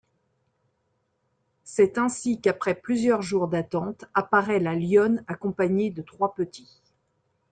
[1.63, 6.81] C'est ainsi, qu'après plusieurs jours d'attente, apparaît la lionne accompagnée de trois petits.